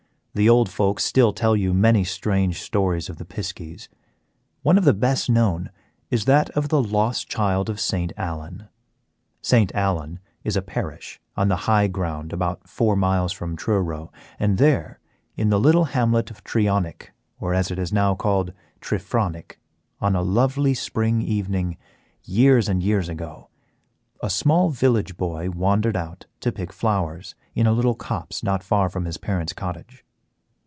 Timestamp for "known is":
5.29-6.23